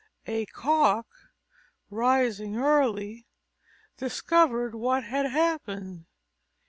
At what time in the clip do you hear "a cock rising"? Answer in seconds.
0.25-2.57